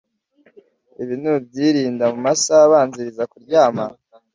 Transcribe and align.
Ibi 1.01 1.15
nubyirinda 1.21 2.05
mu 2.13 2.19
masaha 2.25 2.63
abanziriza 2.67 3.23
kuryama, 3.31 3.85